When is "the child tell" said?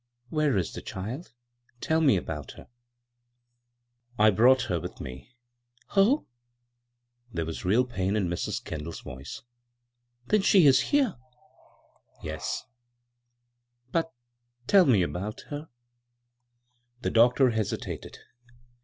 0.73-2.01